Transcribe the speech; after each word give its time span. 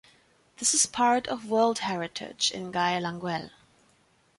This 0.57 0.73
is 0.73 0.87
part 0.87 1.27
of 1.27 1.45
World 1.45 1.77
Heritage 1.77 2.49
in 2.49 2.71
Gaelanguel. 2.71 3.51